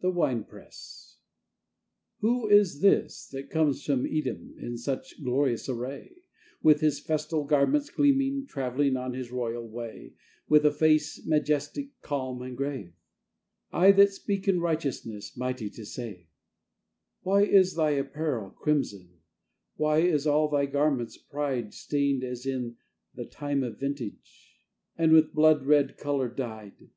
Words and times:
THE 0.00 0.10
WINE 0.12 0.44
PRESSWho 0.44 2.46
is 2.52 2.82
this 2.82 3.26
that 3.30 3.50
comes 3.50 3.82
from 3.84 4.06
EdomIn 4.06 4.78
such 4.78 5.20
glorious 5.24 5.68
array, 5.68 6.14
With 6.62 6.80
his 6.80 7.00
festal 7.00 7.42
garments 7.42 7.90
gleaming, 7.90 8.46
Travelling 8.46 8.96
on 8.96 9.12
his 9.14 9.32
royal 9.32 9.68
wayWith 9.68 10.62
a 10.64 10.70
face 10.70 11.26
majestic, 11.26 11.88
calm 12.00 12.42
and 12.42 12.56
grave?I 12.56 13.90
that 13.90 14.12
speak 14.12 14.46
in 14.46 14.60
righteousness, 14.60 15.36
mighty 15.36 15.68
to 15.70 15.84
save. 15.84 16.28
Why 17.22 17.42
is 17.42 17.74
thy 17.74 17.90
apparel 17.90 18.50
crimson, 18.50 19.18
Why 19.74 19.98
is 19.98 20.28
all 20.28 20.48
thy 20.48 20.66
garments' 20.66 21.18
prideStained 21.18 22.22
as 22.22 22.46
in 22.46 22.76
the 23.16 23.24
time 23.24 23.64
of 23.64 23.80
vintageAnd 23.80 25.10
with 25.10 25.32
blood 25.34 25.66
red 25.66 25.96
color 25.98 26.28
dyed? 26.28 26.90